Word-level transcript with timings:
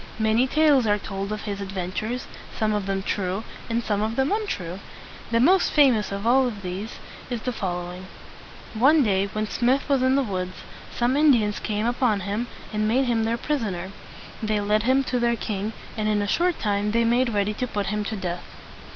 Many 0.17 0.47
tales 0.47 0.87
are 0.87 0.97
told 0.97 1.31
of 1.31 1.43
his 1.43 1.61
ad 1.61 1.71
ven 1.73 1.91
tures, 1.91 2.23
some 2.57 2.73
of 2.73 2.87
them 2.87 3.03
true 3.03 3.43
and 3.69 3.83
some 3.83 4.01
of 4.01 4.15
them 4.15 4.31
untrue. 4.31 4.79
The 5.29 5.39
most 5.39 5.71
famous 5.71 6.11
of 6.11 6.25
all 6.25 6.49
these 6.49 6.97
is 7.29 7.43
the 7.43 7.51
fol 7.51 7.83
low 7.83 7.93
ing: 7.93 8.07
One 8.73 9.03
day 9.03 9.27
when 9.31 9.45
Smith 9.47 9.87
was 9.87 10.01
in 10.01 10.15
the 10.15 10.23
woods, 10.23 10.63
some 10.91 11.15
Indians 11.15 11.59
came 11.59 11.85
upon 11.85 12.21
him, 12.21 12.47
and 12.73 12.87
made 12.87 13.05
him 13.05 13.25
their 13.25 13.37
pris 13.37 13.61
on 13.61 13.75
er. 13.75 13.91
They 14.41 14.59
led 14.59 14.81
him 14.81 15.03
to 15.03 15.19
their 15.19 15.35
king, 15.35 15.71
and 15.95 16.09
in 16.09 16.23
a 16.23 16.27
short 16.27 16.57
time 16.57 16.93
they 16.93 17.03
made 17.03 17.29
ready 17.29 17.53
to 17.53 17.67
put 17.67 17.85
him 17.93 18.03
to 18.05 18.15
death. 18.15 18.43